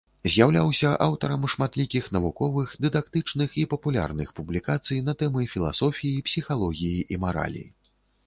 [0.33, 7.63] З'яўляўся аўтарам шматлікіх навуковых, дыдактычных і папулярных публікацый на тэмы філасофіі, псіхалогіі і маралі.